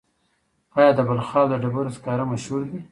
آیا 0.77 0.91
د 0.95 0.99
بلخاب 1.07 1.45
د 1.49 1.53
ډبرو 1.63 1.95
سکاره 1.97 2.23
مشهور 2.31 2.61
دي؟ 2.69 2.79